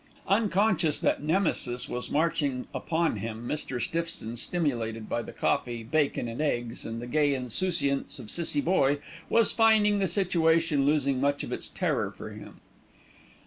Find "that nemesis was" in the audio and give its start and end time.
0.99-2.09